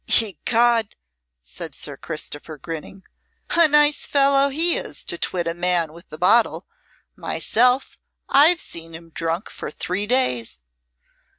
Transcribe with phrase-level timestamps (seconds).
[0.19, 0.95] "Ecod!"
[1.43, 3.03] said Sir Christopher, grinning.
[3.51, 6.65] "A nice fellow he is to twit a man with the bottle.
[7.15, 10.61] Myself, I've seen him drunk for three days."